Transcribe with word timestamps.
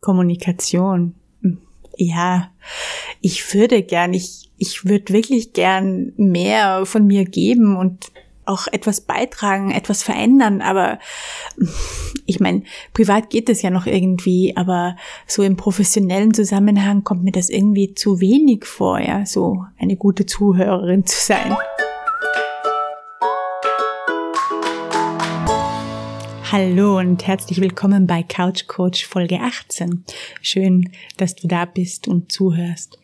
Kommunikation. 0.00 1.14
Ja, 1.96 2.50
ich 3.20 3.54
würde 3.54 3.82
gern, 3.82 4.14
ich, 4.14 4.50
ich 4.56 4.84
würde 4.84 5.12
wirklich 5.12 5.52
gern 5.52 6.12
mehr 6.16 6.86
von 6.86 7.06
mir 7.06 7.24
geben 7.24 7.76
und 7.76 8.10
auch 8.46 8.66
etwas 8.66 9.02
beitragen, 9.02 9.70
etwas 9.70 10.02
verändern, 10.02 10.60
aber 10.60 10.98
ich 12.26 12.40
meine, 12.40 12.64
privat 12.92 13.30
geht 13.30 13.48
das 13.48 13.62
ja 13.62 13.70
noch 13.70 13.86
irgendwie, 13.86 14.56
aber 14.56 14.96
so 15.26 15.42
im 15.42 15.56
professionellen 15.56 16.34
Zusammenhang 16.34 17.04
kommt 17.04 17.22
mir 17.22 17.32
das 17.32 17.48
irgendwie 17.48 17.94
zu 17.94 18.20
wenig 18.20 18.64
vor, 18.64 18.98
ja, 18.98 19.24
so 19.24 19.64
eine 19.78 19.96
gute 19.96 20.26
Zuhörerin 20.26 21.06
zu 21.06 21.18
sein. 21.20 21.56
Hallo 26.52 26.98
und 26.98 27.28
herzlich 27.28 27.60
willkommen 27.60 28.08
bei 28.08 28.24
Couch 28.24 28.66
Coach 28.66 29.06
Folge 29.06 29.38
18. 29.38 30.02
Schön, 30.42 30.90
dass 31.16 31.36
du 31.36 31.46
da 31.46 31.64
bist 31.64 32.08
und 32.08 32.32
zuhörst. 32.32 32.98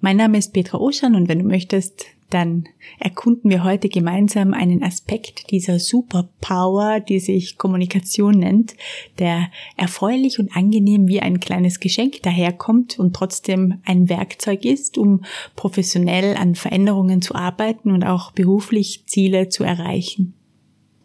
Mein 0.00 0.16
Name 0.16 0.38
ist 0.38 0.54
Petra 0.54 0.78
Oschan 0.78 1.14
und 1.14 1.28
wenn 1.28 1.40
du 1.40 1.44
möchtest, 1.44 2.06
dann 2.30 2.64
erkunden 2.98 3.50
wir 3.50 3.62
heute 3.62 3.90
gemeinsam 3.90 4.54
einen 4.54 4.82
Aspekt 4.82 5.50
dieser 5.50 5.78
Superpower, 5.78 7.00
die 7.00 7.20
sich 7.20 7.58
Kommunikation 7.58 8.38
nennt, 8.38 8.74
der 9.18 9.50
erfreulich 9.76 10.38
und 10.38 10.56
angenehm 10.56 11.08
wie 11.08 11.20
ein 11.20 11.40
kleines 11.40 11.80
Geschenk 11.80 12.22
daherkommt 12.22 12.98
und 12.98 13.14
trotzdem 13.14 13.82
ein 13.84 14.08
Werkzeug 14.08 14.64
ist, 14.64 14.96
um 14.96 15.24
professionell 15.56 16.38
an 16.38 16.54
Veränderungen 16.54 17.20
zu 17.20 17.34
arbeiten 17.34 17.90
und 17.90 18.04
auch 18.04 18.32
beruflich 18.32 19.04
Ziele 19.06 19.50
zu 19.50 19.62
erreichen. 19.62 20.37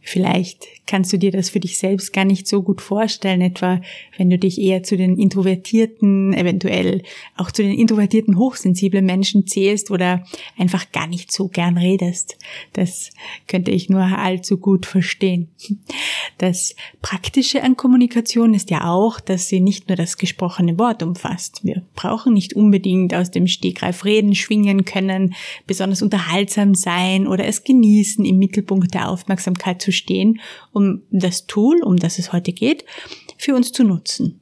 Vielleicht 0.06 0.68
kannst 0.86 1.14
du 1.14 1.18
dir 1.18 1.32
das 1.32 1.50
für 1.50 1.62
dich 1.62 1.78
selbst 1.78 2.12
gar 2.12 2.26
nicht 2.26 2.46
so 2.46 2.62
gut 2.62 2.82
vorstellen, 2.82 3.40
etwa 3.40 3.80
wenn 4.18 4.30
du 4.30 4.38
dich 4.38 4.60
eher 4.60 4.84
zu 4.84 4.98
den 4.98 5.18
introvertierten, 5.18 6.34
eventuell 6.34 7.04
auch 7.38 7.52
zu 7.52 7.64
den 7.64 7.80
introvertierten 7.80 8.38
hochsensiblen 8.38 9.06
Menschen 9.06 9.48
zählst 9.48 9.92
oder 9.92 10.26
einfach 10.58 10.92
gar 10.92 11.08
nicht 11.08 11.32
so 11.32 11.48
gern 11.48 11.78
redest. 11.78 12.38
Das 12.74 13.12
könnte 13.48 13.72
ich 13.72 13.90
nur 13.90 14.02
allzu 14.02 14.58
gut 14.58 14.86
verstehen. 14.86 15.48
Das 16.38 16.76
Praktische 17.02 17.64
an 17.64 17.78
Kommunikation 17.78 18.54
ist 18.54 18.70
ja 18.70 18.92
auch, 18.92 19.22
dass 19.22 19.48
sie 19.48 19.62
nicht 19.62 19.88
nur 19.88 19.96
das 19.96 20.18
gesprochene 20.18 20.78
Wort 20.78 21.02
umfasst. 21.02 21.62
Wir 21.64 21.84
brauchen 21.96 22.34
nicht 22.34 22.54
unbedingt 22.54 23.14
aus 23.14 23.32
dem 23.32 23.48
Stegreif 23.48 24.04
reden, 24.04 24.36
schwingen 24.36 24.84
können, 24.84 25.34
besonders 25.66 26.02
unterhaltsam 26.02 26.76
sein 26.76 27.26
oder 27.26 27.46
es 27.46 27.64
genießen, 27.64 28.26
im 28.26 28.38
Mittelpunkt 28.38 28.94
der 28.94 29.10
Aufmerksamkeit 29.10 29.82
zu 29.82 29.93
stehen, 29.94 30.42
um 30.72 31.04
das 31.12 31.48
Tool, 31.48 31.82
um 31.82 31.96
das 31.96 32.20
es 32.20 32.34
heute 32.34 32.52
geht, 32.52 32.84
für 33.38 33.56
uns 33.56 33.72
zu 33.72 33.84
nutzen. 33.84 34.42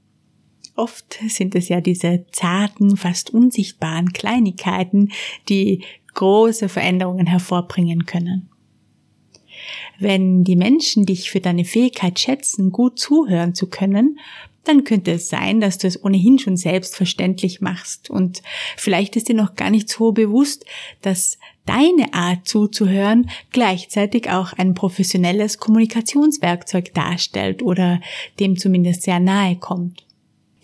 Oft 0.76 1.20
sind 1.28 1.54
es 1.54 1.70
ja 1.70 1.82
diese 1.82 2.26
zarten, 2.32 2.98
fast 2.98 3.30
unsichtbaren 3.32 4.14
Kleinigkeiten, 4.14 5.12
die 5.50 5.84
große 6.14 6.70
Veränderungen 6.70 7.28
hervorbringen 7.28 8.06
können. 8.06 8.50
Wenn 10.00 10.44
die 10.44 10.56
Menschen 10.56 11.06
dich 11.06 11.30
für 11.30 11.40
deine 11.40 11.66
Fähigkeit 11.66 12.20
schätzen, 12.20 12.72
gut 12.72 12.98
zuhören 12.98 13.54
zu 13.54 13.68
können, 13.68 14.18
dann 14.64 14.84
könnte 14.84 15.12
es 15.12 15.30
sein, 15.30 15.60
dass 15.60 15.78
du 15.78 15.88
es 15.88 16.04
ohnehin 16.04 16.40
schon 16.40 16.58
selbstverständlich 16.58 17.62
machst. 17.62 18.10
Und 18.10 18.42
vielleicht 18.78 19.16
ist 19.16 19.28
dir 19.28 19.36
noch 19.36 19.56
gar 19.56 19.70
nicht 19.70 19.90
so 19.90 20.12
bewusst, 20.12 20.66
dass 21.02 21.38
deine 21.66 22.14
Art 22.14 22.48
zuzuhören 22.48 23.30
gleichzeitig 23.52 24.30
auch 24.30 24.54
ein 24.54 24.74
professionelles 24.74 25.58
Kommunikationswerkzeug 25.58 26.94
darstellt 26.94 27.62
oder 27.62 28.02
dem 28.40 28.58
zumindest 28.58 29.04
sehr 29.04 29.20
nahe 29.20 29.56
kommt. 29.56 30.06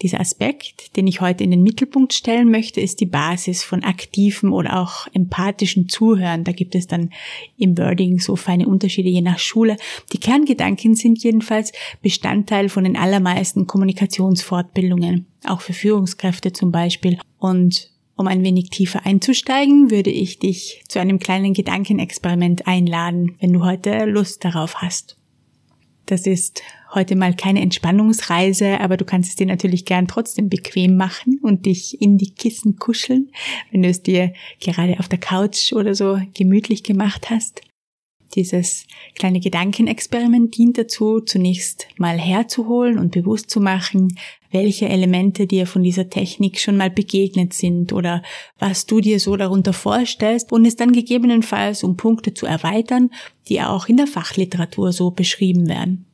Dieser 0.04 0.20
Aspekt, 0.20 0.96
den 0.96 1.08
ich 1.08 1.22
heute 1.22 1.44
in 1.44 1.50
den 1.50 1.64
Mittelpunkt 1.64 2.14
stellen 2.14 2.52
möchte, 2.52 2.80
ist 2.80 3.00
die 3.00 3.08
Basis 3.08 3.64
von 3.64 3.84
aktivem 3.84 4.54
oder 4.54 4.80
auch 4.80 5.08
empathischen 5.14 5.90
Zuhören. 5.90 6.44
Da 6.44 6.52
gibt 6.52 6.76
es 6.76 6.86
dann 6.86 7.10
im 7.58 7.76
Wording 7.80 8.20
so 8.20 8.36
feine 8.36 8.68
Unterschiede 8.68 9.10
je 9.10 9.22
nach 9.22 9.40
Schule. 9.40 9.76
Die 10.14 10.20
Kerngedanken 10.20 10.94
sind 10.94 11.24
jedenfalls 11.24 11.72
Bestandteil 12.04 12.70
von 12.70 12.84
den 12.84 12.96
allermeisten 12.96 13.66
Kommunikationsfortbildungen, 13.66 15.26
auch 15.46 15.62
für 15.62 15.74
Führungskräfte 15.74 16.54
zum 16.54 16.72
Beispiel. 16.72 17.18
Und 17.40 17.90
um 18.18 18.28
ein 18.28 18.44
wenig 18.44 18.72
tiefer 18.72 19.06
einzusteigen, 19.06 19.92
würde 19.92 20.10
ich 20.10 20.40
dich 20.40 20.84
zu 20.88 21.00
einem 21.00 21.20
kleinen 21.20 21.54
Gedankenexperiment 21.54 22.68
einladen, 22.68 23.36
wenn 23.40 23.54
du 23.54 23.64
heute 23.64 24.06
Lust 24.06 24.44
darauf 24.44 24.76
hast. 24.82 25.18
Das 26.08 26.26
ist 26.26 26.64
heute 26.94 27.16
mal 27.16 27.36
keine 27.36 27.62
Entspannungsreise, 27.62 28.80
aber 28.80 28.98
du 28.98 29.06
kannst 29.06 29.30
es 29.30 29.36
dir 29.36 29.46
natürlich 29.46 29.86
gern 29.86 30.08
trotzdem 30.08 30.50
bequem 30.50 30.96
machen 30.96 31.40
und 31.44 31.66
dich 31.66 32.02
in 32.02 32.18
die 32.18 32.32
Kissen 32.32 32.78
kuscheln, 32.78 33.30
wenn 33.72 33.84
du 33.84 33.90
es 33.90 34.02
dir 34.02 34.34
gerade 34.60 35.00
auf 35.00 35.10
der 35.10 35.20
Couch 35.20 35.74
oder 35.74 35.94
so 35.94 36.20
gemütlich 36.34 36.84
gemacht 36.84 37.30
hast. 37.30 37.62
Dieses 38.36 38.86
kleine 39.16 39.40
Gedankenexperiment 39.40 40.58
dient 40.58 40.78
dazu, 40.78 41.22
zunächst 41.22 41.88
mal 41.98 42.20
herzuholen 42.20 43.00
und 43.00 43.12
bewusst 43.12 43.50
zu 43.50 43.60
machen, 43.60 44.18
welche 44.52 44.88
Elemente 44.88 45.48
dir 45.48 45.68
von 45.68 45.84
dieser 45.84 46.10
Technik 46.10 46.60
schon 46.60 46.78
mal 46.78 46.90
begegnet 46.90 47.54
sind 47.54 47.94
oder 47.94 48.24
was 48.60 48.86
du 48.86 49.02
dir 49.02 49.20
so 49.20 49.36
darunter 49.36 49.74
vorstellst 49.74 50.52
und 50.52 50.66
es 50.66 50.76
dann 50.76 50.92
gegebenenfalls 50.92 51.84
um 51.84 51.98
Punkte 51.98 52.34
zu 52.34 52.46
erweitern, 52.46 53.10
die 53.50 53.62
auch 53.62 53.88
in 53.88 53.98
der 53.98 54.08
Fachliteratur 54.08 54.92
so 54.92 55.12
beschrieben 55.12 55.68
werden. 55.68 56.06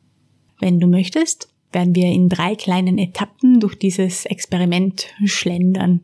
Wenn 0.60 0.80
du 0.80 0.88
möchtest, 0.88 1.50
werden 1.72 1.96
wir 1.96 2.06
in 2.06 2.30
drei 2.30 2.56
kleinen 2.56 2.98
Etappen 2.98 3.60
durch 3.60 3.76
dieses 3.76 4.26
Experiment 4.26 5.08
schlendern. 5.26 6.02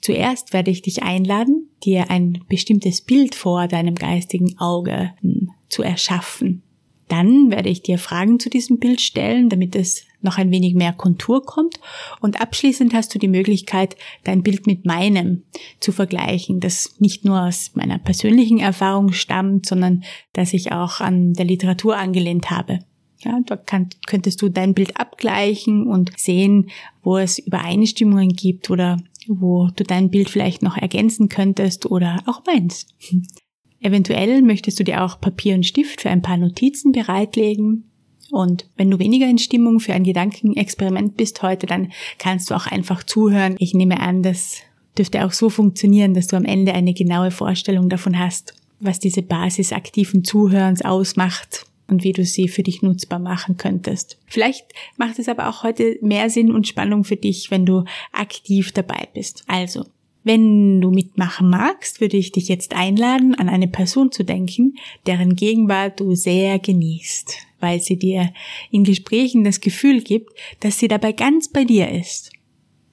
Zuerst 0.00 0.52
werde 0.52 0.70
ich 0.70 0.82
dich 0.82 1.02
einladen, 1.02 1.70
dir 1.82 2.10
ein 2.10 2.44
bestimmtes 2.48 3.00
Bild 3.00 3.34
vor 3.34 3.68
deinem 3.68 3.94
geistigen 3.94 4.58
Auge 4.58 5.12
hm, 5.20 5.50
zu 5.68 5.82
erschaffen. 5.82 6.62
Dann 7.08 7.50
werde 7.50 7.68
ich 7.68 7.82
dir 7.82 7.98
Fragen 7.98 8.38
zu 8.38 8.50
diesem 8.50 8.78
Bild 8.78 9.00
stellen, 9.00 9.48
damit 9.48 9.76
es 9.76 10.04
noch 10.24 10.38
ein 10.38 10.50
wenig 10.50 10.74
mehr 10.74 10.92
Kontur 10.92 11.44
kommt. 11.44 11.78
Und 12.20 12.40
abschließend 12.40 12.94
hast 12.94 13.14
du 13.14 13.18
die 13.18 13.28
Möglichkeit, 13.28 13.96
dein 14.24 14.42
Bild 14.42 14.66
mit 14.66 14.84
meinem 14.84 15.42
zu 15.80 15.92
vergleichen, 15.92 16.60
das 16.60 16.96
nicht 16.98 17.24
nur 17.24 17.42
aus 17.42 17.72
meiner 17.74 17.98
persönlichen 17.98 18.58
Erfahrung 18.58 19.12
stammt, 19.12 19.66
sondern 19.66 20.04
das 20.32 20.52
ich 20.52 20.72
auch 20.72 21.00
an 21.00 21.34
der 21.34 21.44
Literatur 21.44 21.96
angelehnt 21.96 22.50
habe. 22.50 22.80
Ja, 23.24 23.40
dort 23.46 23.66
kann, 23.66 23.88
könntest 24.06 24.42
du 24.42 24.50
dein 24.50 24.74
Bild 24.74 24.98
abgleichen 24.98 25.86
und 25.86 26.12
sehen, 26.18 26.70
wo 27.02 27.16
es 27.16 27.38
Übereinstimmungen 27.38 28.30
gibt 28.30 28.70
oder 28.70 28.98
wo 29.26 29.68
du 29.74 29.84
dein 29.84 30.10
Bild 30.10 30.28
vielleicht 30.28 30.62
noch 30.62 30.76
ergänzen 30.76 31.28
könntest 31.28 31.86
oder 31.86 32.22
auch 32.26 32.42
meins. 32.46 32.86
Eventuell 33.80 34.42
möchtest 34.42 34.80
du 34.80 34.84
dir 34.84 35.04
auch 35.04 35.20
Papier 35.20 35.54
und 35.54 35.66
Stift 35.66 36.00
für 36.00 36.10
ein 36.10 36.22
paar 36.22 36.38
Notizen 36.38 36.92
bereitlegen. 36.92 37.90
Und 38.30 38.66
wenn 38.76 38.90
du 38.90 38.98
weniger 38.98 39.28
in 39.28 39.38
Stimmung 39.38 39.80
für 39.80 39.92
ein 39.92 40.04
Gedankenexperiment 40.04 41.16
bist 41.16 41.42
heute, 41.42 41.66
dann 41.66 41.92
kannst 42.18 42.50
du 42.50 42.54
auch 42.54 42.66
einfach 42.66 43.02
zuhören. 43.02 43.56
Ich 43.58 43.74
nehme 43.74 44.00
an, 44.00 44.22
das 44.22 44.58
dürfte 44.96 45.24
auch 45.24 45.32
so 45.32 45.50
funktionieren, 45.50 46.14
dass 46.14 46.28
du 46.28 46.36
am 46.36 46.44
Ende 46.44 46.72
eine 46.72 46.94
genaue 46.94 47.30
Vorstellung 47.30 47.88
davon 47.88 48.18
hast, 48.18 48.54
was 48.80 48.98
diese 48.98 49.22
Basis 49.22 49.72
aktiven 49.72 50.24
Zuhörens 50.24 50.84
ausmacht 50.84 51.66
und 51.88 52.04
wie 52.04 52.12
du 52.12 52.24
sie 52.24 52.48
für 52.48 52.62
dich 52.62 52.82
nutzbar 52.82 53.18
machen 53.18 53.56
könntest. 53.56 54.18
Vielleicht 54.26 54.66
macht 54.96 55.18
es 55.18 55.28
aber 55.28 55.48
auch 55.48 55.62
heute 55.62 55.98
mehr 56.00 56.30
Sinn 56.30 56.50
und 56.50 56.66
Spannung 56.66 57.04
für 57.04 57.16
dich, 57.16 57.50
wenn 57.50 57.66
du 57.66 57.84
aktiv 58.12 58.72
dabei 58.72 59.08
bist. 59.12 59.44
Also, 59.46 59.84
wenn 60.22 60.80
du 60.80 60.90
mitmachen 60.90 61.50
magst, 61.50 62.00
würde 62.00 62.16
ich 62.16 62.32
dich 62.32 62.48
jetzt 62.48 62.74
einladen, 62.74 63.34
an 63.34 63.50
eine 63.50 63.68
Person 63.68 64.10
zu 64.10 64.24
denken, 64.24 64.76
deren 65.06 65.36
Gegenwart 65.36 66.00
du 66.00 66.14
sehr 66.14 66.58
genießt, 66.58 67.43
weil 67.64 67.80
sie 67.80 67.98
dir 67.98 68.30
in 68.70 68.84
Gesprächen 68.84 69.42
das 69.42 69.60
Gefühl 69.60 70.02
gibt, 70.02 70.30
dass 70.60 70.78
sie 70.78 70.86
dabei 70.86 71.12
ganz 71.12 71.50
bei 71.50 71.64
dir 71.64 71.90
ist. 71.90 72.30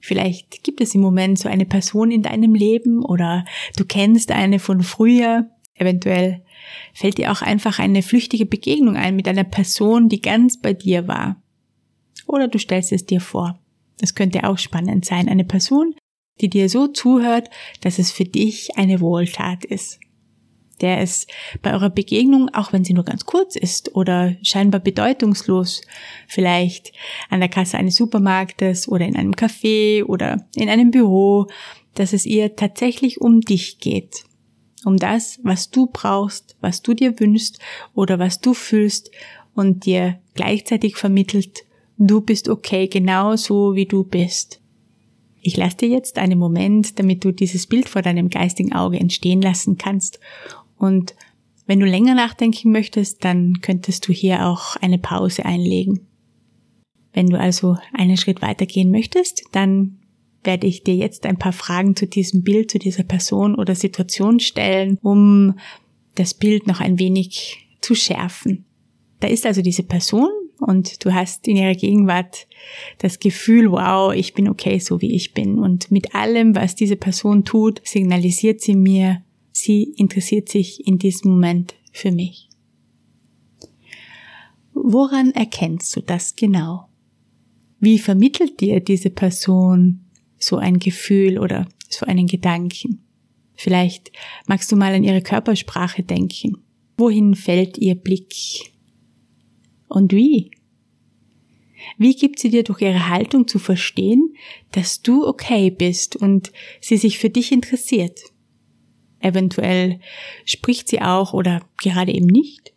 Vielleicht 0.00 0.64
gibt 0.64 0.80
es 0.80 0.94
im 0.94 1.02
Moment 1.02 1.38
so 1.38 1.48
eine 1.48 1.66
Person 1.66 2.10
in 2.10 2.22
deinem 2.22 2.54
Leben 2.54 3.04
oder 3.04 3.44
du 3.76 3.84
kennst 3.84 4.32
eine 4.32 4.58
von 4.58 4.82
früher, 4.82 5.50
eventuell 5.74 6.42
fällt 6.94 7.18
dir 7.18 7.30
auch 7.30 7.42
einfach 7.42 7.78
eine 7.78 8.02
flüchtige 8.02 8.46
Begegnung 8.46 8.96
ein 8.96 9.14
mit 9.14 9.28
einer 9.28 9.44
Person, 9.44 10.08
die 10.08 10.22
ganz 10.22 10.60
bei 10.60 10.72
dir 10.72 11.06
war. 11.06 11.36
Oder 12.26 12.48
du 12.48 12.58
stellst 12.58 12.92
es 12.92 13.04
dir 13.04 13.20
vor. 13.20 13.60
Das 13.98 14.14
könnte 14.14 14.48
auch 14.48 14.58
spannend 14.58 15.04
sein. 15.04 15.28
Eine 15.28 15.44
Person, 15.44 15.94
die 16.40 16.48
dir 16.48 16.70
so 16.70 16.88
zuhört, 16.88 17.50
dass 17.82 17.98
es 17.98 18.10
für 18.10 18.24
dich 18.24 18.76
eine 18.76 19.00
Wohltat 19.00 19.64
ist. 19.66 20.00
Der 20.82 21.00
es 21.00 21.26
bei 21.62 21.72
eurer 21.72 21.90
Begegnung, 21.90 22.50
auch 22.52 22.72
wenn 22.72 22.84
sie 22.84 22.92
nur 22.92 23.04
ganz 23.04 23.24
kurz 23.24 23.56
ist 23.56 23.94
oder 23.94 24.34
scheinbar 24.42 24.80
bedeutungslos, 24.80 25.82
vielleicht 26.28 26.92
an 27.30 27.40
der 27.40 27.48
Kasse 27.48 27.78
eines 27.78 27.96
Supermarktes 27.96 28.88
oder 28.88 29.06
in 29.06 29.16
einem 29.16 29.32
Café 29.32 30.04
oder 30.04 30.46
in 30.54 30.68
einem 30.68 30.90
Büro, 30.90 31.46
dass 31.94 32.12
es 32.12 32.26
ihr 32.26 32.56
tatsächlich 32.56 33.20
um 33.20 33.40
dich 33.40 33.78
geht. 33.78 34.24
Um 34.84 34.96
das, 34.96 35.38
was 35.42 35.70
du 35.70 35.86
brauchst, 35.86 36.56
was 36.60 36.82
du 36.82 36.92
dir 36.92 37.18
wünschst 37.20 37.60
oder 37.94 38.18
was 38.18 38.40
du 38.40 38.52
fühlst 38.52 39.10
und 39.54 39.86
dir 39.86 40.18
gleichzeitig 40.34 40.96
vermittelt, 40.96 41.64
Du 42.04 42.20
bist 42.20 42.48
okay, 42.48 42.88
genau 42.88 43.36
so 43.36 43.76
wie 43.76 43.86
du 43.86 44.02
bist. 44.02 44.60
Ich 45.40 45.56
lasse 45.56 45.76
dir 45.76 45.88
jetzt 45.88 46.18
einen 46.18 46.36
Moment, 46.36 46.98
damit 46.98 47.24
du 47.24 47.32
dieses 47.32 47.68
Bild 47.68 47.88
vor 47.88 48.02
deinem 48.02 48.28
geistigen 48.28 48.72
Auge 48.72 48.98
entstehen 48.98 49.40
lassen 49.40 49.78
kannst. 49.78 50.18
Und 50.82 51.14
wenn 51.66 51.78
du 51.78 51.86
länger 51.86 52.16
nachdenken 52.16 52.72
möchtest, 52.72 53.24
dann 53.24 53.60
könntest 53.60 54.08
du 54.08 54.12
hier 54.12 54.48
auch 54.48 54.74
eine 54.74 54.98
Pause 54.98 55.44
einlegen. 55.44 56.08
Wenn 57.12 57.28
du 57.28 57.38
also 57.38 57.76
einen 57.92 58.16
Schritt 58.16 58.42
weitergehen 58.42 58.90
möchtest, 58.90 59.44
dann 59.52 60.00
werde 60.42 60.66
ich 60.66 60.82
dir 60.82 60.96
jetzt 60.96 61.24
ein 61.24 61.38
paar 61.38 61.52
Fragen 61.52 61.94
zu 61.94 62.08
diesem 62.08 62.42
Bild, 62.42 62.72
zu 62.72 62.80
dieser 62.80 63.04
Person 63.04 63.54
oder 63.54 63.76
Situation 63.76 64.40
stellen, 64.40 64.98
um 65.02 65.54
das 66.16 66.34
Bild 66.34 66.66
noch 66.66 66.80
ein 66.80 66.98
wenig 66.98 67.68
zu 67.80 67.94
schärfen. 67.94 68.64
Da 69.20 69.28
ist 69.28 69.46
also 69.46 69.62
diese 69.62 69.84
Person 69.84 70.30
und 70.58 71.04
du 71.04 71.14
hast 71.14 71.46
in 71.46 71.58
ihrer 71.58 71.76
Gegenwart 71.76 72.48
das 72.98 73.20
Gefühl, 73.20 73.70
wow, 73.70 74.12
ich 74.12 74.34
bin 74.34 74.48
okay, 74.48 74.80
so 74.80 75.00
wie 75.00 75.14
ich 75.14 75.32
bin. 75.32 75.60
Und 75.60 75.92
mit 75.92 76.16
allem, 76.16 76.56
was 76.56 76.74
diese 76.74 76.96
Person 76.96 77.44
tut, 77.44 77.80
signalisiert 77.84 78.60
sie 78.60 78.74
mir, 78.74 79.22
sie 79.52 79.84
interessiert 79.96 80.48
sich 80.48 80.86
in 80.86 80.98
diesem 80.98 81.32
Moment 81.32 81.74
für 81.92 82.10
mich. 82.10 82.48
Woran 84.74 85.30
erkennst 85.32 85.94
du 85.94 86.00
das 86.00 86.34
genau? 86.34 86.88
Wie 87.78 87.98
vermittelt 87.98 88.60
dir 88.60 88.80
diese 88.80 89.10
Person 89.10 90.00
so 90.38 90.56
ein 90.56 90.78
Gefühl 90.78 91.38
oder 91.38 91.68
so 91.88 92.06
einen 92.06 92.26
Gedanken? 92.26 93.02
Vielleicht 93.54 94.10
magst 94.46 94.72
du 94.72 94.76
mal 94.76 94.94
an 94.94 95.04
ihre 95.04 95.22
Körpersprache 95.22 96.02
denken. 96.02 96.58
Wohin 96.96 97.34
fällt 97.34 97.78
ihr 97.78 97.94
Blick? 97.94 98.34
Und 99.88 100.12
wie? 100.12 100.50
Wie 101.98 102.14
gibt 102.14 102.38
sie 102.38 102.50
dir 102.50 102.62
durch 102.62 102.80
ihre 102.80 103.08
Haltung 103.08 103.46
zu 103.46 103.58
verstehen, 103.58 104.34
dass 104.72 105.02
du 105.02 105.26
okay 105.26 105.70
bist 105.70 106.16
und 106.16 106.52
sie 106.80 106.96
sich 106.96 107.18
für 107.18 107.30
dich 107.30 107.52
interessiert? 107.52 108.31
Eventuell 109.22 110.00
spricht 110.44 110.88
sie 110.88 111.00
auch 111.00 111.32
oder 111.32 111.62
gerade 111.82 112.12
eben 112.12 112.26
nicht. 112.26 112.72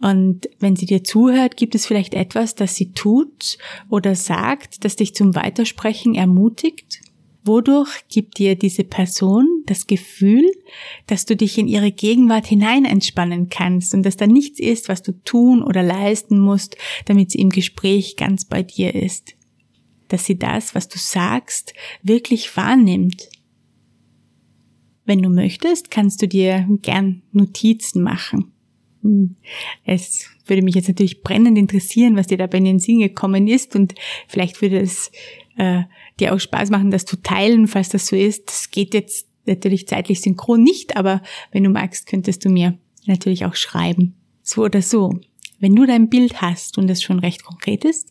Und 0.00 0.48
wenn 0.58 0.74
sie 0.74 0.86
dir 0.86 1.04
zuhört, 1.04 1.56
gibt 1.56 1.76
es 1.76 1.86
vielleicht 1.86 2.14
etwas, 2.14 2.56
das 2.56 2.74
sie 2.74 2.92
tut 2.92 3.56
oder 3.88 4.16
sagt, 4.16 4.84
das 4.84 4.96
dich 4.96 5.14
zum 5.14 5.36
Weitersprechen 5.36 6.14
ermutigt? 6.14 7.00
Wodurch 7.44 8.06
gibt 8.08 8.38
dir 8.38 8.56
diese 8.56 8.84
Person 8.84 9.46
das 9.66 9.86
Gefühl, 9.86 10.44
dass 11.06 11.24
du 11.24 11.36
dich 11.36 11.58
in 11.58 11.66
ihre 11.66 11.90
Gegenwart 11.90 12.46
hinein 12.46 12.84
entspannen 12.84 13.48
kannst 13.48 13.94
und 13.94 14.04
dass 14.04 14.16
da 14.16 14.26
nichts 14.26 14.60
ist, 14.60 14.88
was 14.88 15.02
du 15.02 15.12
tun 15.24 15.62
oder 15.62 15.82
leisten 15.82 16.38
musst, 16.38 16.76
damit 17.06 17.32
sie 17.32 17.38
im 17.38 17.50
Gespräch 17.50 18.16
ganz 18.16 18.44
bei 18.44 18.62
dir 18.62 18.94
ist? 18.94 19.34
Dass 20.08 20.24
sie 20.24 20.38
das, 20.38 20.74
was 20.74 20.88
du 20.88 20.98
sagst, 20.98 21.74
wirklich 22.02 22.56
wahrnimmt? 22.56 23.28
Wenn 25.04 25.22
du 25.22 25.30
möchtest, 25.30 25.90
kannst 25.90 26.22
du 26.22 26.28
dir 26.28 26.66
gern 26.82 27.22
Notizen 27.32 28.02
machen. 28.02 28.52
Hm. 29.02 29.36
Es 29.84 30.26
würde 30.46 30.62
mich 30.62 30.74
jetzt 30.74 30.88
natürlich 30.88 31.22
brennend 31.22 31.58
interessieren, 31.58 32.16
was 32.16 32.28
dir 32.28 32.38
dabei 32.38 32.58
in 32.58 32.64
den 32.64 32.78
Sinn 32.78 33.00
gekommen 33.00 33.48
ist 33.48 33.74
und 33.74 33.94
vielleicht 34.28 34.62
würde 34.62 34.80
es 34.80 35.10
äh, 35.56 35.82
dir 36.20 36.34
auch 36.34 36.40
Spaß 36.40 36.70
machen, 36.70 36.90
das 36.90 37.04
zu 37.04 37.20
teilen, 37.20 37.66
falls 37.66 37.88
das 37.88 38.06
so 38.06 38.16
ist. 38.16 38.46
Das 38.46 38.70
geht 38.70 38.94
jetzt 38.94 39.28
natürlich 39.46 39.88
zeitlich 39.88 40.20
synchron 40.20 40.62
nicht, 40.62 40.96
aber 40.96 41.22
wenn 41.50 41.64
du 41.64 41.70
magst, 41.70 42.06
könntest 42.06 42.44
du 42.44 42.48
mir 42.48 42.78
natürlich 43.06 43.44
auch 43.44 43.54
schreiben. 43.54 44.14
So 44.42 44.62
oder 44.62 44.82
so. 44.82 45.18
Wenn 45.58 45.76
du 45.76 45.86
dein 45.86 46.08
Bild 46.08 46.42
hast 46.42 46.76
und 46.78 46.88
das 46.88 47.02
schon 47.02 47.20
recht 47.20 47.44
konkret 47.44 47.84
ist, 47.84 48.10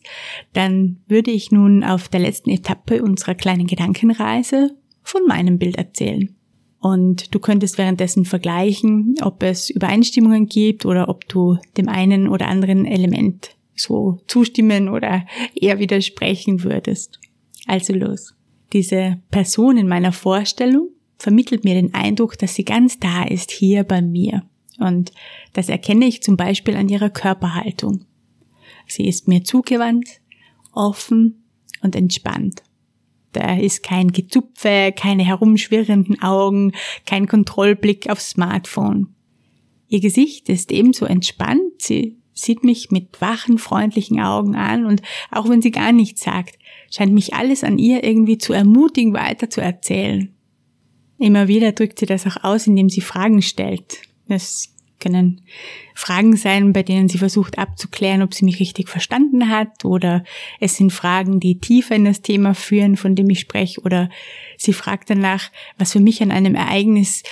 dann 0.54 1.02
würde 1.06 1.30
ich 1.30 1.52
nun 1.52 1.84
auf 1.84 2.08
der 2.08 2.20
letzten 2.20 2.50
Etappe 2.50 3.02
unserer 3.02 3.34
kleinen 3.34 3.66
Gedankenreise 3.66 4.74
von 5.02 5.26
meinem 5.26 5.58
Bild 5.58 5.76
erzählen. 5.76 6.34
Und 6.82 7.32
du 7.32 7.38
könntest 7.38 7.78
währenddessen 7.78 8.24
vergleichen, 8.24 9.14
ob 9.22 9.44
es 9.44 9.70
Übereinstimmungen 9.70 10.46
gibt 10.46 10.84
oder 10.84 11.08
ob 11.08 11.28
du 11.28 11.56
dem 11.76 11.88
einen 11.88 12.26
oder 12.26 12.48
anderen 12.48 12.86
Element 12.86 13.50
so 13.76 14.20
zustimmen 14.26 14.88
oder 14.88 15.24
eher 15.54 15.78
widersprechen 15.78 16.64
würdest. 16.64 17.20
Also 17.66 17.94
los. 17.94 18.34
Diese 18.72 19.20
Person 19.30 19.76
in 19.76 19.86
meiner 19.86 20.10
Vorstellung 20.10 20.88
vermittelt 21.18 21.62
mir 21.62 21.74
den 21.74 21.94
Eindruck, 21.94 22.36
dass 22.36 22.56
sie 22.56 22.64
ganz 22.64 22.98
da 22.98 23.22
ist, 23.22 23.52
hier 23.52 23.84
bei 23.84 24.02
mir. 24.02 24.42
Und 24.80 25.12
das 25.52 25.68
erkenne 25.68 26.06
ich 26.06 26.20
zum 26.24 26.36
Beispiel 26.36 26.74
an 26.74 26.88
ihrer 26.88 27.10
Körperhaltung. 27.10 28.06
Sie 28.88 29.06
ist 29.06 29.28
mir 29.28 29.44
zugewandt, 29.44 30.08
offen 30.72 31.44
und 31.80 31.94
entspannt. 31.94 32.64
Da 33.32 33.56
ist 33.56 33.82
kein 33.82 34.12
Gezupfe, 34.12 34.92
keine 34.94 35.24
herumschwirrenden 35.24 36.22
Augen, 36.22 36.72
kein 37.06 37.26
Kontrollblick 37.26 38.10
aufs 38.10 38.30
Smartphone. 38.30 39.08
Ihr 39.88 40.00
Gesicht 40.00 40.48
ist 40.48 40.72
ebenso 40.72 41.06
entspannt, 41.06 41.80
sie 41.80 42.16
sieht 42.34 42.64
mich 42.64 42.90
mit 42.90 43.20
wachen, 43.20 43.58
freundlichen 43.58 44.20
Augen 44.20 44.54
an 44.54 44.86
und 44.86 45.02
auch 45.30 45.48
wenn 45.48 45.62
sie 45.62 45.70
gar 45.70 45.92
nichts 45.92 46.22
sagt, 46.22 46.58
scheint 46.90 47.12
mich 47.12 47.34
alles 47.34 47.62
an 47.62 47.78
ihr 47.78 48.04
irgendwie 48.04 48.38
zu 48.38 48.52
ermutigen, 48.52 49.12
weiter 49.12 49.50
zu 49.50 49.60
erzählen. 49.60 50.34
Immer 51.18 51.46
wieder 51.46 51.72
drückt 51.72 51.98
sie 51.98 52.06
das 52.06 52.26
auch 52.26 52.42
aus, 52.42 52.66
indem 52.66 52.88
sie 52.88 53.00
Fragen 53.00 53.42
stellt. 53.42 53.98
Das 54.28 54.71
können 55.02 55.42
Fragen 55.94 56.36
sein, 56.36 56.72
bei 56.72 56.82
denen 56.82 57.08
sie 57.08 57.18
versucht 57.18 57.58
abzuklären, 57.58 58.22
ob 58.22 58.32
sie 58.32 58.44
mich 58.44 58.60
richtig 58.60 58.88
verstanden 58.88 59.48
hat, 59.48 59.84
oder 59.84 60.24
es 60.60 60.76
sind 60.76 60.92
Fragen, 60.92 61.40
die 61.40 61.58
tiefer 61.58 61.96
in 61.96 62.04
das 62.04 62.22
Thema 62.22 62.54
führen, 62.54 62.96
von 62.96 63.14
dem 63.14 63.28
ich 63.30 63.40
spreche, 63.40 63.80
oder 63.82 64.08
sie 64.56 64.72
fragt 64.72 65.10
danach, 65.10 65.50
was 65.78 65.92
für 65.92 66.00
mich 66.00 66.22
an 66.22 66.30
einem 66.30 66.54
Ereignis 66.54 67.22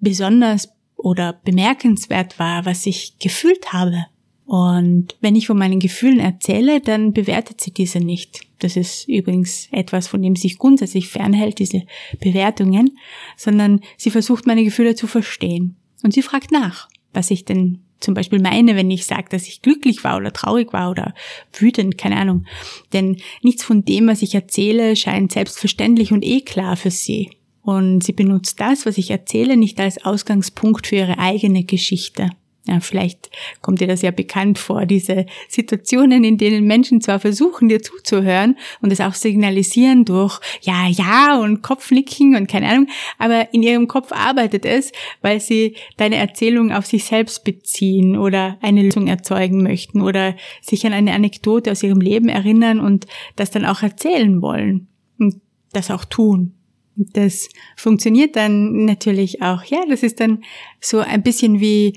besonders 0.00 0.70
oder 0.96 1.40
bemerkenswert 1.44 2.38
war, 2.38 2.64
was 2.64 2.86
ich 2.86 3.18
gefühlt 3.18 3.72
habe. 3.72 4.06
Und 4.48 5.14
wenn 5.20 5.36
ich 5.36 5.46
von 5.46 5.58
meinen 5.58 5.78
Gefühlen 5.78 6.20
erzähle, 6.20 6.80
dann 6.80 7.12
bewertet 7.12 7.60
sie 7.60 7.70
diese 7.70 8.00
nicht. 8.00 8.40
Das 8.60 8.76
ist 8.76 9.06
übrigens 9.06 9.68
etwas, 9.72 10.08
von 10.08 10.22
dem 10.22 10.36
sich 10.36 10.56
grundsätzlich 10.56 11.08
fernhält, 11.08 11.58
diese 11.58 11.82
Bewertungen, 12.18 12.96
sondern 13.36 13.80
sie 13.98 14.10
versucht 14.10 14.46
meine 14.46 14.64
Gefühle 14.64 14.94
zu 14.94 15.06
verstehen. 15.06 15.76
Und 16.02 16.14
sie 16.14 16.22
fragt 16.22 16.50
nach, 16.50 16.87
was 17.12 17.30
ich 17.30 17.44
denn 17.44 17.80
zum 18.00 18.14
Beispiel 18.14 18.40
meine, 18.40 18.76
wenn 18.76 18.90
ich 18.90 19.06
sage, 19.06 19.26
dass 19.30 19.48
ich 19.48 19.62
glücklich 19.62 20.04
war 20.04 20.16
oder 20.16 20.32
traurig 20.32 20.72
war 20.72 20.90
oder 20.90 21.14
wütend, 21.52 21.98
keine 21.98 22.16
Ahnung. 22.16 22.44
Denn 22.92 23.16
nichts 23.42 23.64
von 23.64 23.84
dem, 23.84 24.06
was 24.06 24.22
ich 24.22 24.34
erzähle, 24.34 24.94
scheint 24.94 25.32
selbstverständlich 25.32 26.12
und 26.12 26.24
eh 26.24 26.40
klar 26.40 26.76
für 26.76 26.90
sie. 26.90 27.30
Und 27.62 28.04
sie 28.04 28.12
benutzt 28.12 28.60
das, 28.60 28.86
was 28.86 28.98
ich 28.98 29.10
erzähle, 29.10 29.56
nicht 29.56 29.80
als 29.80 30.04
Ausgangspunkt 30.04 30.86
für 30.86 30.96
ihre 30.96 31.18
eigene 31.18 31.64
Geschichte. 31.64 32.30
Ja, 32.68 32.80
vielleicht 32.80 33.30
kommt 33.62 33.80
dir 33.80 33.86
das 33.86 34.02
ja 34.02 34.10
bekannt 34.10 34.58
vor, 34.58 34.84
diese 34.84 35.24
Situationen, 35.48 36.22
in 36.22 36.36
denen 36.36 36.66
Menschen 36.66 37.00
zwar 37.00 37.18
versuchen, 37.18 37.70
dir 37.70 37.80
zuzuhören 37.80 38.58
und 38.82 38.92
es 38.92 39.00
auch 39.00 39.14
signalisieren 39.14 40.04
durch 40.04 40.38
Ja, 40.60 40.86
ja 40.86 41.40
und 41.40 41.62
Kopfnicken 41.62 42.36
und 42.36 42.46
keine 42.46 42.68
Ahnung, 42.68 42.88
aber 43.16 43.54
in 43.54 43.62
ihrem 43.62 43.88
Kopf 43.88 44.12
arbeitet 44.12 44.66
es, 44.66 44.92
weil 45.22 45.40
sie 45.40 45.76
deine 45.96 46.16
Erzählung 46.16 46.70
auf 46.70 46.84
sich 46.84 47.04
selbst 47.04 47.42
beziehen 47.42 48.18
oder 48.18 48.58
eine 48.60 48.82
Lösung 48.82 49.06
erzeugen 49.06 49.62
möchten 49.62 50.02
oder 50.02 50.36
sich 50.60 50.84
an 50.84 50.92
eine 50.92 51.14
Anekdote 51.14 51.72
aus 51.72 51.82
ihrem 51.82 52.02
Leben 52.02 52.28
erinnern 52.28 52.80
und 52.80 53.06
das 53.36 53.50
dann 53.50 53.64
auch 53.64 53.82
erzählen 53.82 54.42
wollen 54.42 54.88
und 55.18 55.40
das 55.72 55.90
auch 55.90 56.04
tun. 56.04 56.52
Das 56.98 57.48
funktioniert 57.76 58.34
dann 58.34 58.84
natürlich 58.84 59.40
auch. 59.40 59.62
Ja, 59.64 59.84
das 59.88 60.02
ist 60.02 60.20
dann 60.20 60.42
so 60.80 60.98
ein 60.98 61.22
bisschen 61.22 61.60
wie 61.60 61.94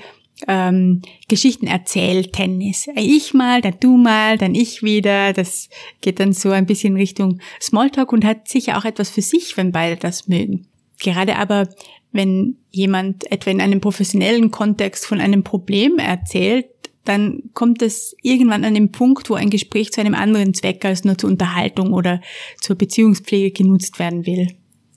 ähm, 0.48 1.02
Geschichten 1.28 1.68
erzählt, 1.68 2.34
Tennis. 2.34 2.88
Ich 2.96 3.34
mal, 3.34 3.62
dann 3.62 3.76
du 3.80 3.98
mal, 3.98 4.38
dann 4.38 4.56
ich 4.56 4.84
wieder. 4.84 5.34
Das 5.34 5.70
geht 6.02 6.20
dann 6.20 6.34
so 6.34 6.52
ein 6.52 6.66
bisschen 6.66 6.96
Richtung 6.96 7.40
Smalltalk 7.62 8.12
und 8.12 8.26
hat 8.26 8.48
sicher 8.48 8.78
auch 8.78 8.86
etwas 8.86 9.10
für 9.10 9.22
sich, 9.22 9.56
wenn 9.58 9.72
beide 9.72 9.98
das 9.98 10.28
mögen. 10.28 10.68
Gerade 11.00 11.38
aber, 11.38 11.68
wenn 12.12 12.58
jemand 12.70 13.32
etwa 13.32 13.52
in 13.52 13.62
einem 13.62 13.82
professionellen 13.82 14.52
Kontext 14.52 15.06
von 15.06 15.20
einem 15.20 15.44
Problem 15.44 15.98
erzählt, 15.98 16.68
dann 17.06 17.50
kommt 17.54 17.82
es 17.82 18.16
irgendwann 18.22 18.64
an 18.64 18.76
den 18.76 18.92
Punkt, 18.92 19.30
wo 19.30 19.34
ein 19.34 19.50
Gespräch 19.50 19.92
zu 19.92 20.02
einem 20.02 20.14
anderen 20.14 20.54
Zweck 20.54 20.86
als 20.86 21.04
nur 21.04 21.18
zur 21.18 21.32
Unterhaltung 21.32 21.94
oder 21.94 22.22
zur 22.60 22.76
Beziehungspflege 22.76 23.52
genutzt 23.52 23.98
werden 23.98 24.26
will. 24.26 24.50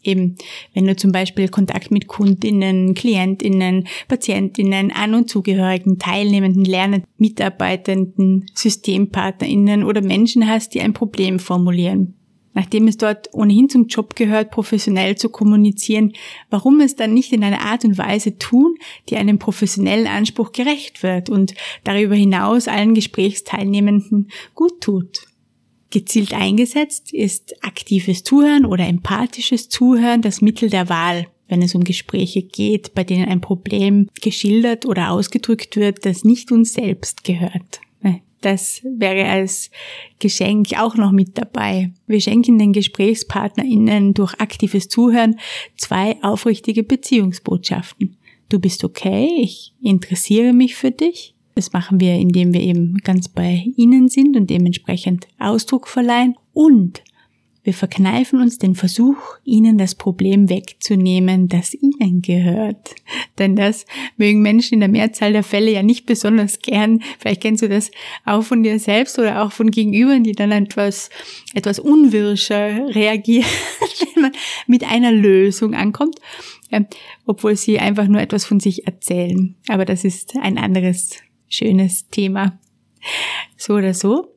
Eben, 0.04 0.36
wenn 0.74 0.86
du 0.86 0.94
zum 0.94 1.12
Beispiel 1.12 1.48
Kontakt 1.48 1.90
mit 1.90 2.06
Kundinnen, 2.06 2.94
Klientinnen, 2.94 3.88
Patientinnen, 4.06 4.92
An- 4.92 5.14
und 5.14 5.30
Zugehörigen, 5.30 5.98
Teilnehmenden, 5.98 6.64
Lernenden, 6.64 7.08
Mitarbeitenden, 7.16 8.46
Systempartnerinnen 8.54 9.82
oder 9.82 10.02
Menschen 10.02 10.48
hast, 10.48 10.74
die 10.74 10.80
ein 10.80 10.92
Problem 10.92 11.38
formulieren. 11.38 12.14
Nachdem 12.54 12.86
es 12.86 12.96
dort 12.96 13.28
ohnehin 13.32 13.68
zum 13.68 13.88
Job 13.88 14.14
gehört, 14.14 14.52
professionell 14.52 15.16
zu 15.16 15.28
kommunizieren, 15.28 16.12
warum 16.50 16.80
es 16.80 16.94
dann 16.94 17.12
nicht 17.12 17.32
in 17.32 17.42
einer 17.42 17.62
Art 17.62 17.84
und 17.84 17.98
Weise 17.98 18.38
tun, 18.38 18.76
die 19.08 19.16
einem 19.16 19.40
professionellen 19.40 20.06
Anspruch 20.06 20.52
gerecht 20.52 21.02
wird 21.02 21.28
und 21.28 21.54
darüber 21.82 22.14
hinaus 22.14 22.68
allen 22.68 22.94
Gesprächsteilnehmenden 22.94 24.30
gut 24.54 24.80
tut. 24.80 25.26
Gezielt 25.94 26.34
eingesetzt, 26.34 27.14
ist 27.14 27.54
aktives 27.64 28.22
Zuhören 28.24 28.66
oder 28.66 28.86
empathisches 28.86 29.70
Zuhören 29.70 30.20
das 30.20 30.42
Mittel 30.42 30.68
der 30.68 30.90
Wahl, 30.90 31.26
wenn 31.48 31.62
es 31.62 31.74
um 31.74 31.84
Gespräche 31.84 32.42
geht, 32.42 32.94
bei 32.94 33.04
denen 33.04 33.28
ein 33.28 33.40
Problem 33.40 34.10
geschildert 34.20 34.84
oder 34.84 35.10
ausgedrückt 35.10 35.76
wird, 35.76 36.04
das 36.04 36.24
nicht 36.24 36.52
uns 36.52 36.74
selbst 36.74 37.24
gehört. 37.24 37.80
Das 38.44 38.82
wäre 38.84 39.26
als 39.26 39.70
Geschenk 40.18 40.78
auch 40.78 40.96
noch 40.96 41.12
mit 41.12 41.38
dabei. 41.38 41.92
Wir 42.06 42.20
schenken 42.20 42.58
den 42.58 42.74
GesprächspartnerInnen 42.74 44.12
durch 44.12 44.34
aktives 44.34 44.88
Zuhören 44.88 45.36
zwei 45.78 46.22
aufrichtige 46.22 46.82
Beziehungsbotschaften. 46.82 48.18
Du 48.50 48.58
bist 48.58 48.84
okay, 48.84 49.30
ich 49.40 49.72
interessiere 49.80 50.52
mich 50.52 50.74
für 50.74 50.90
dich. 50.90 51.33
Das 51.54 51.72
machen 51.72 52.00
wir, 52.00 52.14
indem 52.14 52.52
wir 52.52 52.60
eben 52.60 52.98
ganz 53.04 53.28
bei 53.28 53.64
ihnen 53.76 54.08
sind 54.08 54.36
und 54.36 54.50
dementsprechend 54.50 55.28
Ausdruck 55.38 55.86
verleihen. 55.86 56.34
Und 56.52 57.02
wir 57.64 57.72
verkneifen 57.72 58.42
uns 58.42 58.58
den 58.58 58.74
Versuch, 58.74 59.16
ihnen 59.42 59.78
das 59.78 59.94
Problem 59.94 60.50
wegzunehmen, 60.50 61.48
das 61.48 61.72
ihnen 61.72 62.20
gehört. 62.20 62.94
Denn 63.38 63.56
das 63.56 63.86
mögen 64.18 64.42
Menschen 64.42 64.74
in 64.74 64.80
der 64.80 64.90
Mehrzahl 64.90 65.32
der 65.32 65.42
Fälle 65.42 65.70
ja 65.70 65.82
nicht 65.82 66.04
besonders 66.04 66.58
gern. 66.58 67.02
Vielleicht 67.18 67.40
kennst 67.40 67.62
du 67.62 67.68
das 67.68 67.90
auch 68.26 68.42
von 68.42 68.62
dir 68.62 68.78
selbst 68.78 69.18
oder 69.18 69.42
auch 69.42 69.50
von 69.50 69.70
Gegenübern, 69.70 70.24
die 70.24 70.32
dann 70.32 70.52
etwas, 70.52 71.08
etwas 71.54 71.78
unwirscher 71.78 72.94
reagieren, 72.94 73.48
wenn 74.14 74.22
man 74.24 74.32
mit 74.66 74.84
einer 74.84 75.10
Lösung 75.10 75.74
ankommt, 75.74 76.16
obwohl 77.24 77.56
sie 77.56 77.78
einfach 77.78 78.08
nur 78.08 78.20
etwas 78.20 78.44
von 78.44 78.60
sich 78.60 78.86
erzählen. 78.86 79.54
Aber 79.68 79.86
das 79.86 80.04
ist 80.04 80.36
ein 80.36 80.58
anderes 80.58 81.23
schönes 81.48 82.08
Thema. 82.08 82.58
So 83.56 83.74
oder 83.74 83.94
so. 83.94 84.34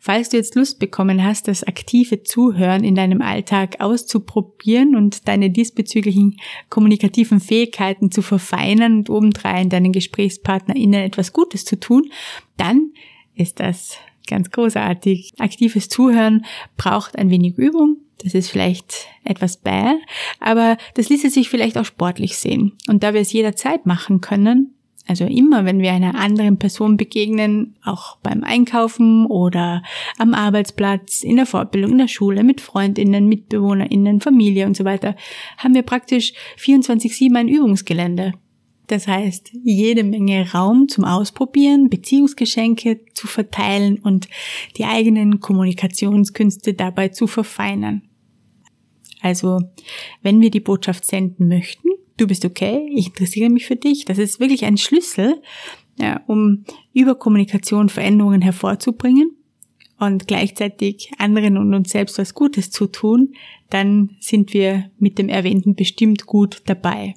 Falls 0.00 0.28
du 0.28 0.36
jetzt 0.36 0.54
Lust 0.54 0.78
bekommen 0.78 1.24
hast, 1.24 1.48
das 1.48 1.64
aktive 1.64 2.22
Zuhören 2.22 2.84
in 2.84 2.94
deinem 2.94 3.20
Alltag 3.20 3.80
auszuprobieren 3.80 4.94
und 4.94 5.26
deine 5.26 5.50
diesbezüglichen 5.50 6.36
kommunikativen 6.70 7.40
Fähigkeiten 7.40 8.10
zu 8.10 8.22
verfeinern 8.22 8.98
und 8.98 9.10
obendrein 9.10 9.68
deinen 9.68 9.92
GesprächspartnerInnen 9.92 11.02
etwas 11.02 11.32
Gutes 11.32 11.64
zu 11.64 11.78
tun, 11.78 12.10
dann 12.56 12.92
ist 13.34 13.60
das 13.60 13.98
ganz 14.28 14.50
großartig. 14.50 15.32
Aktives 15.38 15.88
Zuhören 15.88 16.44
braucht 16.76 17.18
ein 17.18 17.30
wenig 17.30 17.56
Übung. 17.56 17.98
Das 18.22 18.34
ist 18.34 18.50
vielleicht 18.50 19.06
etwas 19.24 19.58
bäh, 19.58 19.94
aber 20.40 20.76
das 20.94 21.08
ließe 21.08 21.30
sich 21.30 21.48
vielleicht 21.48 21.78
auch 21.78 21.84
sportlich 21.84 22.36
sehen. 22.36 22.72
Und 22.88 23.04
da 23.04 23.14
wir 23.14 23.20
es 23.20 23.32
jederzeit 23.32 23.86
machen 23.86 24.20
können, 24.20 24.74
also 25.08 25.24
immer, 25.24 25.64
wenn 25.64 25.80
wir 25.80 25.92
einer 25.92 26.14
anderen 26.16 26.58
Person 26.58 26.98
begegnen, 26.98 27.76
auch 27.82 28.18
beim 28.18 28.44
Einkaufen 28.44 29.24
oder 29.24 29.82
am 30.18 30.34
Arbeitsplatz, 30.34 31.22
in 31.22 31.36
der 31.36 31.46
Fortbildung, 31.46 31.92
in 31.92 31.98
der 31.98 32.08
Schule, 32.08 32.44
mit 32.44 32.60
Freundinnen, 32.60 33.26
Mitbewohnerinnen, 33.26 34.20
Familie 34.20 34.66
und 34.66 34.76
so 34.76 34.84
weiter, 34.84 35.16
haben 35.56 35.74
wir 35.74 35.82
praktisch 35.82 36.34
24-7 36.58 37.34
ein 37.34 37.48
Übungsgelände. 37.48 38.34
Das 38.88 39.08
heißt, 39.08 39.52
jede 39.64 40.04
Menge 40.04 40.52
Raum 40.52 40.88
zum 40.88 41.04
Ausprobieren, 41.04 41.88
Beziehungsgeschenke 41.88 43.00
zu 43.14 43.26
verteilen 43.26 43.98
und 43.98 44.28
die 44.76 44.84
eigenen 44.84 45.40
Kommunikationskünste 45.40 46.74
dabei 46.74 47.08
zu 47.08 47.26
verfeinern. 47.26 48.02
Also, 49.22 49.60
wenn 50.22 50.40
wir 50.42 50.50
die 50.50 50.60
Botschaft 50.60 51.06
senden 51.06 51.48
möchten, 51.48 51.87
du 52.18 52.26
bist 52.26 52.44
okay, 52.44 52.86
ich 52.94 53.06
interessiere 53.06 53.48
mich 53.48 53.66
für 53.66 53.76
dich. 53.76 54.04
Das 54.04 54.18
ist 54.18 54.40
wirklich 54.40 54.64
ein 54.64 54.76
Schlüssel, 54.76 55.40
ja, 55.98 56.20
um 56.26 56.64
über 56.92 57.14
Kommunikation 57.14 57.88
Veränderungen 57.88 58.42
hervorzubringen 58.42 59.36
und 59.98 60.28
gleichzeitig 60.28 61.10
anderen 61.18 61.56
und 61.56 61.74
uns 61.74 61.90
selbst 61.90 62.18
was 62.18 62.34
Gutes 62.34 62.70
zu 62.70 62.86
tun, 62.86 63.34
dann 63.70 64.16
sind 64.20 64.52
wir 64.52 64.90
mit 64.98 65.18
dem 65.18 65.28
Erwähnten 65.28 65.74
bestimmt 65.74 66.26
gut 66.26 66.62
dabei. 66.66 67.14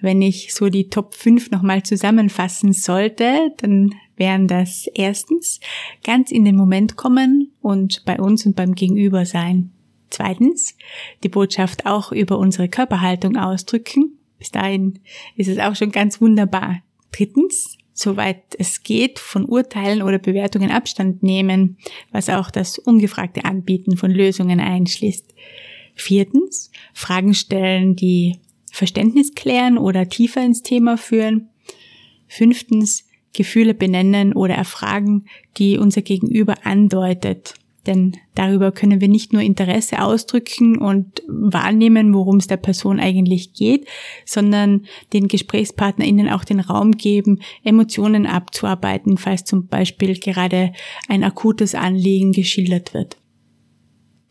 Wenn 0.00 0.20
ich 0.20 0.52
so 0.52 0.68
die 0.68 0.88
Top 0.88 1.14
5 1.14 1.52
nochmal 1.52 1.84
zusammenfassen 1.84 2.72
sollte, 2.72 3.52
dann 3.58 3.94
wären 4.16 4.48
das 4.48 4.88
erstens 4.94 5.60
ganz 6.04 6.32
in 6.32 6.44
den 6.44 6.56
Moment 6.56 6.96
kommen 6.96 7.52
und 7.60 8.04
bei 8.04 8.20
uns 8.20 8.44
und 8.44 8.56
beim 8.56 8.74
Gegenüber 8.74 9.24
sein. 9.24 9.70
Zweitens, 10.12 10.76
die 11.24 11.30
Botschaft 11.30 11.86
auch 11.86 12.12
über 12.12 12.38
unsere 12.38 12.68
Körperhaltung 12.68 13.36
ausdrücken. 13.36 14.18
Bis 14.38 14.50
dahin 14.50 14.98
ist 15.36 15.48
es 15.48 15.58
auch 15.58 15.74
schon 15.74 15.90
ganz 15.90 16.20
wunderbar. 16.20 16.82
Drittens, 17.12 17.78
soweit 17.94 18.42
es 18.58 18.82
geht, 18.82 19.18
von 19.18 19.46
Urteilen 19.46 20.02
oder 20.02 20.18
Bewertungen 20.18 20.70
Abstand 20.70 21.22
nehmen, 21.22 21.78
was 22.10 22.28
auch 22.28 22.50
das 22.50 22.78
ungefragte 22.78 23.46
Anbieten 23.46 23.96
von 23.96 24.10
Lösungen 24.10 24.60
einschließt. 24.60 25.32
Viertens, 25.94 26.70
Fragen 26.92 27.32
stellen, 27.32 27.96
die 27.96 28.38
Verständnis 28.70 29.34
klären 29.34 29.78
oder 29.78 30.10
tiefer 30.10 30.44
ins 30.44 30.62
Thema 30.62 30.98
führen. 30.98 31.48
Fünftens, 32.28 33.08
Gefühle 33.32 33.72
benennen 33.72 34.34
oder 34.34 34.56
erfragen, 34.56 35.24
die 35.56 35.78
unser 35.78 36.02
Gegenüber 36.02 36.66
andeutet 36.66 37.54
denn 37.86 38.16
darüber 38.34 38.72
können 38.72 39.00
wir 39.00 39.08
nicht 39.08 39.32
nur 39.32 39.42
Interesse 39.42 40.02
ausdrücken 40.02 40.78
und 40.78 41.22
wahrnehmen, 41.26 42.14
worum 42.14 42.36
es 42.36 42.46
der 42.46 42.56
Person 42.56 43.00
eigentlich 43.00 43.52
geht, 43.52 43.86
sondern 44.24 44.86
den 45.12 45.28
GesprächspartnerInnen 45.28 46.28
auch 46.28 46.44
den 46.44 46.60
Raum 46.60 46.92
geben, 46.92 47.40
Emotionen 47.64 48.26
abzuarbeiten, 48.26 49.18
falls 49.18 49.44
zum 49.44 49.66
Beispiel 49.66 50.18
gerade 50.18 50.72
ein 51.08 51.24
akutes 51.24 51.74
Anliegen 51.74 52.32
geschildert 52.32 52.94
wird. 52.94 53.16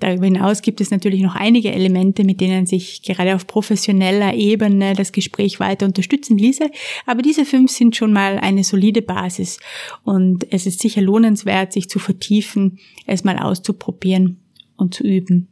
Darüber 0.02 0.26
hinaus 0.26 0.64
gibt 0.64 0.82
es 0.82 0.90
natürlich 0.90 1.22
noch 1.22 1.36
einige 1.36 1.72
Elemente, 1.72 2.24
mit 2.24 2.42
denen 2.42 2.66
sich 2.66 3.04
gerade 3.04 3.36
auf 3.36 3.46
professioneller 3.46 4.34
Ebene 4.34 4.96
das 4.96 5.12
Gespräch 5.12 5.60
weiter 5.60 5.86
unterstützen 5.86 6.40
ließe, 6.40 6.72
aber 7.06 7.22
diese 7.22 7.46
fünf 7.46 7.70
sind 7.70 7.96
schon 7.96 8.12
mal 8.12 8.40
eine 8.40 8.64
solide 8.64 9.04
Basis 9.04 9.60
und 10.04 10.52
es 10.52 10.66
ist 10.66 10.80
sicher 10.80 11.02
lohnenswert, 11.02 11.72
sich 11.72 11.88
zu 11.88 12.00
vertiefen, 12.00 12.80
es 13.06 13.24
mal 13.24 13.38
auszuprobieren 13.38 14.40
und 14.76 14.96
zu 14.96 15.04
üben. 15.04 15.50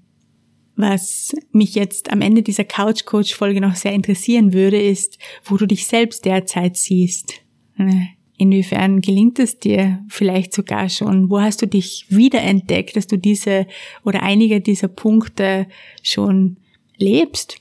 Was 0.76 1.36
mich 1.52 1.76
jetzt 1.76 2.12
am 2.12 2.22
Ende 2.22 2.42
dieser 2.42 2.64
Couch 2.64 3.06
Coach 3.06 3.36
Folge 3.36 3.62
noch 3.62 3.76
sehr 3.76 3.94
interessieren 3.94 4.52
würde, 4.54 4.82
ist, 4.82 5.20
wo 5.46 5.58
du 5.58 5.68
dich 5.68 5.86
selbst 5.86 6.26
derzeit 6.26 6.76
siehst. 6.76 7.34
Inwiefern 8.40 9.02
gelingt 9.02 9.38
es 9.38 9.60
dir 9.60 10.00
vielleicht 10.08 10.54
sogar 10.54 10.88
schon? 10.88 11.30
Wo 11.30 11.42
hast 11.42 11.62
du 11.62 11.68
dich 11.68 12.06
wiederentdeckt, 12.08 12.96
dass 12.96 13.06
du 13.06 13.18
diese 13.18 13.68
oder 14.06 14.24
einige 14.24 14.62
dieser 14.62 14.88
Punkte 14.88 15.68
schon 16.04 16.56
lebst? 16.96 17.58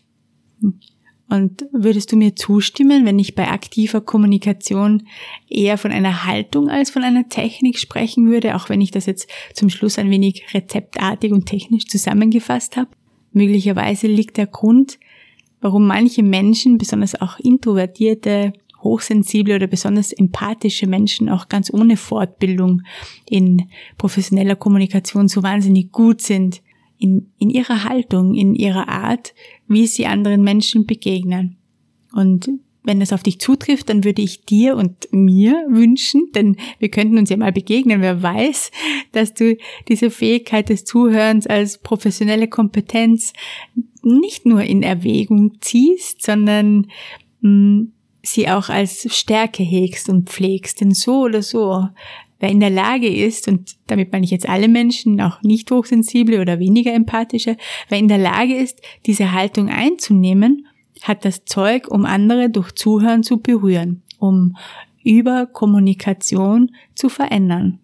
Und 1.28 1.66
würdest 1.73 2.12
du 2.12 2.16
mir 2.16 2.37
zustimmen, 2.37 3.04
wenn 3.04 3.18
ich 3.18 3.35
bei 3.35 3.49
aktiver 3.49 4.00
Kommunikation 4.00 5.02
eher 5.49 5.78
von 5.78 5.90
einer 5.90 6.25
Haltung 6.25 6.68
als 6.68 6.90
von 6.90 7.02
einer 7.02 7.28
Technik 7.28 7.76
sprechen 7.76 8.30
würde, 8.30 8.54
auch 8.54 8.68
wenn 8.68 8.80
ich 8.80 8.92
das 8.92 9.06
jetzt 9.06 9.28
zum 9.54 9.70
Schluss 9.70 9.99
ein 9.99 10.12
wenig 10.12 10.54
rezeptartig 10.54 11.32
und 11.32 11.47
technisch 11.47 11.87
zusammengefasst 11.87 12.76
habe? 12.76 12.90
Möglicherweise 13.32 14.06
liegt 14.06 14.37
der 14.37 14.47
Grund, 14.47 15.00
warum 15.61 15.88
manche 15.88 16.23
Menschen, 16.23 16.78
besonders 16.78 17.20
auch 17.20 17.40
introvertierte 17.40 18.52
hochsensible 18.88 19.54
oder 19.54 19.66
besonders 19.66 20.12
empathische 20.12 20.87
Menschen 20.87 21.28
auch 21.28 21.49
ganz 21.49 21.73
ohne 21.73 21.97
Fortbildung 21.97 22.83
in 23.28 23.68
professioneller 23.99 24.57
Kommunikation 24.57 25.28
so 25.28 25.42
wahnsinnig 25.42 25.92
gut 25.92 26.23
sind 26.23 26.62
in, 26.99 27.30
in 27.38 27.50
ihrer 27.50 27.85
Haltung, 27.85 28.35
in 28.35 28.54
ihrer 28.54 28.88
Art, 28.88 29.35
wie 29.66 29.87
sie 29.87 30.07
anderen 30.07 30.42
Menschen 30.42 30.87
begegnen. 30.87 31.57
Und 32.12 32.50
wenn 32.88 33.00
das 33.00 33.12
auf 33.12 33.23
dich 33.23 33.38
zutrifft, 33.38 33.90
dann 33.90 34.04
würde 34.04 34.23
ich 34.23 34.47
dir 34.47 34.76
und 34.76 35.09
mir 35.12 35.66
wünschen, 35.68 36.30
denn 36.35 36.57
wir 36.78 36.88
könnten 36.88 37.18
uns 37.18 37.28
ja 37.28 37.37
mal 37.37 37.52
begegnen, 37.52 38.00
wer 38.00 38.23
weiß, 38.23 38.71
dass 39.12 39.35
du 39.35 39.57
diese 39.88 40.11
Fähigkeit 40.11 40.71
des 40.71 40.85
Zuhörens 40.85 41.47
als 41.47 41.78
professionelle 41.78 42.49
Kompetenz 42.49 43.35
nicht 44.02 44.47
nur 44.47 44.62
in 44.62 44.83
Erwägung 44.83 45.59
ziehst, 45.61 46.23
sondern 46.23 46.87
mh, 47.42 47.50
mm, 47.50 47.92
sie 48.32 48.49
auch 48.49 48.68
als 48.68 49.06
Stärke 49.14 49.62
hegst 49.62 50.08
und 50.08 50.28
pflegst. 50.28 50.80
Denn 50.80 50.92
so 50.92 51.23
oder 51.23 51.42
so, 51.42 51.88
wer 52.40 52.49
in 52.49 52.61
der 52.61 52.70
Lage 52.70 53.08
ist, 53.08 53.49
und 53.49 53.76
damit 53.87 54.12
meine 54.12 54.25
ich 54.25 54.30
jetzt 54.30 54.49
alle 54.49 54.68
Menschen, 54.68 55.20
auch 55.20 55.42
nicht 55.42 55.70
hochsensible 55.70 56.40
oder 56.40 56.58
weniger 56.58 56.92
empathische, 56.92 57.56
wer 57.88 57.99
in 57.99 58.08
der 58.08 58.18
Lage 58.18 58.54
ist, 58.54 58.80
diese 59.06 59.32
Haltung 59.32 59.68
einzunehmen, 59.68 60.66
hat 61.02 61.25
das 61.25 61.44
Zeug, 61.44 61.88
um 61.88 62.04
andere 62.04 62.50
durch 62.50 62.73
Zuhören 62.73 63.23
zu 63.23 63.38
berühren, 63.38 64.02
um 64.18 64.56
über 65.04 65.47
Kommunikation 65.47 66.73
zu 66.94 67.08
verändern. 67.08 67.78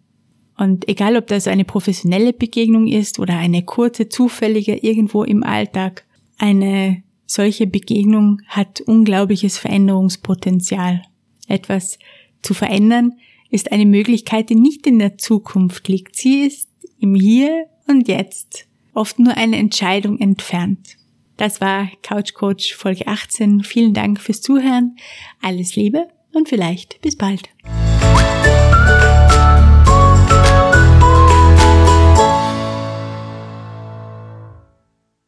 Und 0.56 0.88
egal, 0.88 1.16
ob 1.16 1.26
das 1.26 1.48
eine 1.48 1.64
professionelle 1.64 2.32
Begegnung 2.32 2.86
ist 2.86 3.18
oder 3.18 3.36
eine 3.36 3.62
kurze, 3.62 4.08
zufällige 4.08 4.76
irgendwo 4.76 5.24
im 5.24 5.42
Alltag, 5.42 6.04
eine 6.38 7.03
solche 7.26 7.66
Begegnung 7.66 8.40
hat 8.47 8.81
unglaubliches 8.83 9.59
Veränderungspotenzial. 9.59 11.02
Etwas 11.49 11.99
zu 12.43 12.54
verändern 12.54 13.12
ist 13.50 13.73
eine 13.73 13.87
Möglichkeit, 13.87 14.50
die 14.50 14.57
nicht 14.57 14.87
in 14.87 14.99
der 14.99 15.19
Zukunft 15.19 15.88
liegt. 15.88 16.16
Sie 16.16 16.47
ist 16.47 16.69
im 16.99 17.14
Hier 17.14 17.66
und 17.87 18.09
Jetzt, 18.09 18.66
oft 18.93 19.19
nur 19.19 19.37
eine 19.37 19.57
Entscheidung 19.57 20.19
entfernt. 20.19 20.97
Das 21.37 21.61
war 21.61 21.88
Couch 22.02 22.35
Coach 22.35 22.75
Folge 22.75 23.07
18. 23.07 23.62
Vielen 23.62 23.95
Dank 23.95 24.21
fürs 24.21 24.40
Zuhören. 24.40 24.97
Alles 25.43 25.76
Liebe 25.76 26.09
und 26.33 26.49
vielleicht 26.49 27.00
bis 27.00 27.16
bald. 27.16 27.49